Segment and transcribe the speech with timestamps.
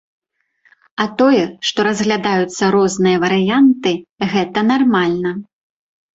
[1.03, 3.93] А тое, што разглядаюцца розныя варыянты,
[4.35, 5.37] гэта нармальна.